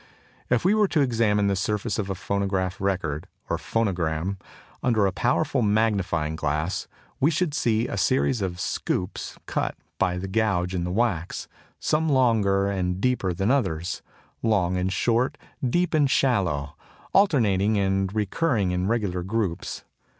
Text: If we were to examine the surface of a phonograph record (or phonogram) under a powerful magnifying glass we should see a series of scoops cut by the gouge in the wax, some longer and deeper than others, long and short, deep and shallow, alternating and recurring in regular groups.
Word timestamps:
If 0.49 0.65
we 0.65 0.73
were 0.73 0.87
to 0.87 1.01
examine 1.01 1.45
the 1.45 1.55
surface 1.55 1.99
of 1.99 2.09
a 2.09 2.15
phonograph 2.15 2.81
record 2.81 3.27
(or 3.51 3.57
phonogram) 3.59 4.37
under 4.81 5.05
a 5.05 5.11
powerful 5.11 5.61
magnifying 5.61 6.35
glass 6.35 6.87
we 7.19 7.29
should 7.29 7.53
see 7.53 7.87
a 7.87 7.97
series 7.97 8.41
of 8.41 8.59
scoops 8.59 9.37
cut 9.45 9.75
by 9.99 10.17
the 10.17 10.27
gouge 10.27 10.73
in 10.73 10.85
the 10.85 10.91
wax, 10.91 11.47
some 11.79 12.09
longer 12.09 12.67
and 12.67 12.99
deeper 12.99 13.31
than 13.31 13.51
others, 13.51 14.01
long 14.41 14.75
and 14.75 14.91
short, 14.91 15.37
deep 15.63 15.93
and 15.93 16.09
shallow, 16.09 16.75
alternating 17.13 17.77
and 17.77 18.15
recurring 18.15 18.71
in 18.71 18.87
regular 18.87 19.21
groups. 19.21 19.83